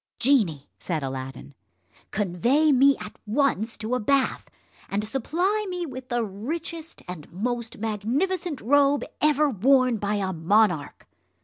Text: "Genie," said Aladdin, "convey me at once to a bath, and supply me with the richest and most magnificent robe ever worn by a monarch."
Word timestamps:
"Genie," 0.17 0.67
said 0.79 1.03
Aladdin, 1.03 1.53
"convey 2.09 2.71
me 2.71 2.97
at 2.97 3.15
once 3.27 3.77
to 3.77 3.93
a 3.93 3.99
bath, 3.99 4.49
and 4.89 5.03
supply 5.07 5.67
me 5.69 5.85
with 5.85 6.09
the 6.09 6.23
richest 6.25 7.03
and 7.07 7.31
most 7.31 7.77
magnificent 7.77 8.61
robe 8.61 9.03
ever 9.21 9.47
worn 9.47 9.97
by 9.97 10.15
a 10.15 10.33
monarch." 10.33 11.05